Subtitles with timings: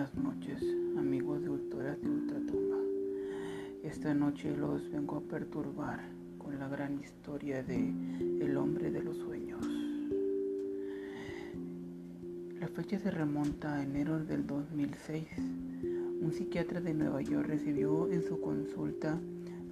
[0.00, 0.62] Buenas noches,
[0.96, 2.78] amigos de Ultoras de Ultratumba.
[3.82, 6.00] Esta noche los vengo a perturbar
[6.38, 7.92] con la gran historia de
[8.40, 9.60] El hombre de los sueños.
[12.58, 15.26] La fecha se remonta a enero del 2006.
[16.22, 19.18] Un psiquiatra de Nueva York recibió en su consulta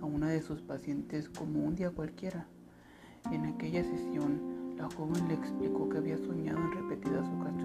[0.02, 2.46] a una de sus pacientes como un día cualquiera.
[3.32, 7.57] En aquella sesión, la joven le explicó que había soñado en repetidas ocasiones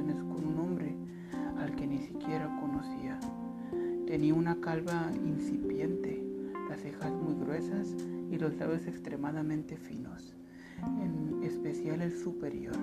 [4.14, 6.24] Tenía una calva incipiente,
[6.70, 7.96] las cejas muy gruesas
[8.30, 10.36] y los labios extremadamente finos,
[11.02, 12.78] en especial el superior.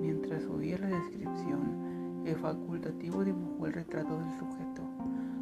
[0.00, 4.82] Mientras oía la descripción, el facultativo dibujó el retrato del sujeto.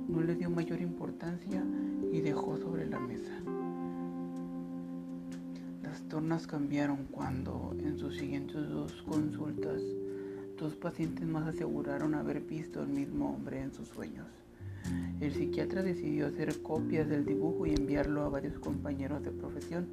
[0.09, 1.63] No le dio mayor importancia
[2.11, 3.35] y dejó sobre la mesa.
[5.83, 9.83] Las tornas cambiaron cuando, en sus siguientes dos consultas,
[10.59, 14.48] dos pacientes más aseguraron haber visto al mismo hombre en sus sueños.
[15.21, 19.87] El psiquiatra decidió hacer copias del dibujo y enviarlo a varios compañeros de profesión.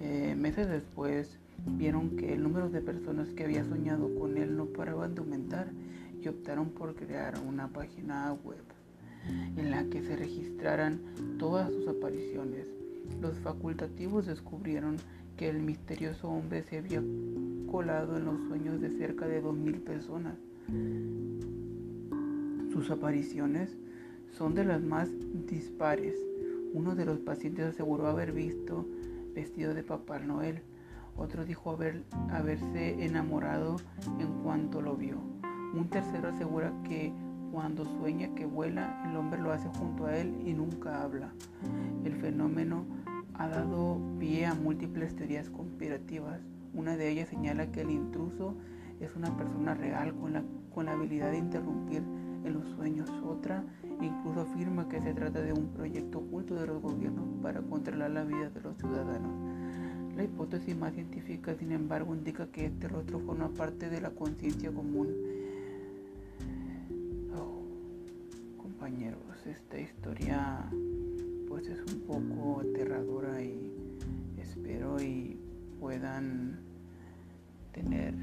[0.00, 4.66] Eh, meses después, vieron que el número de personas que había soñado con él no
[4.66, 5.68] paraban de aumentar
[6.22, 8.62] y optaron por crear una página web
[9.56, 11.00] en la que se registraran
[11.38, 12.66] todas sus apariciones.
[13.20, 14.96] Los facultativos descubrieron
[15.36, 17.02] que el misterioso hombre se había
[17.70, 20.34] colado en los sueños de cerca de 2.000 personas.
[22.72, 23.76] Sus apariciones
[24.32, 25.08] son de las más
[25.46, 26.14] dispares.
[26.72, 28.86] Uno de los pacientes aseguró haber visto
[29.34, 30.62] vestido de Papá Noel.
[31.16, 33.76] Otro dijo haber, haberse enamorado
[34.18, 35.16] en cuanto lo vio.
[35.74, 37.12] Un tercero asegura que
[37.52, 41.32] cuando sueña que vuela, el hombre lo hace junto a él y nunca habla.
[42.04, 42.84] El fenómeno
[43.34, 46.40] ha dado pie a múltiples teorías conspirativas.
[46.74, 48.54] Una de ellas señala que el intruso
[49.00, 50.42] es una persona real con la,
[50.74, 52.02] con la habilidad de interrumpir
[52.44, 53.10] en los sueños.
[53.24, 53.64] Otra
[54.00, 58.24] incluso afirma que se trata de un proyecto oculto de los gobiernos para controlar la
[58.24, 59.32] vida de los ciudadanos.
[60.16, 64.72] La hipótesis más científica, sin embargo, indica que este rostro forma parte de la conciencia
[64.72, 65.08] común
[68.86, 70.70] compañeros, esta historia
[71.48, 73.72] pues es un poco aterradora y
[74.38, 75.36] espero y
[75.80, 76.60] puedan
[77.72, 78.14] tener.